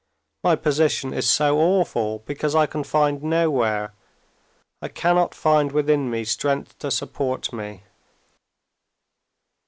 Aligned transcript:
"My 0.43 0.55
position 0.55 1.13
is 1.13 1.29
so 1.29 1.59
awful 1.59 2.23
because 2.25 2.55
I 2.55 2.65
can 2.65 2.83
find 2.83 3.21
nowhere, 3.21 3.93
I 4.81 4.87
cannot 4.87 5.35
find 5.35 5.71
within 5.71 6.09
me 6.09 6.23
strength 6.25 6.75
to 6.79 6.89
support 6.89 7.53
me." 7.53 7.83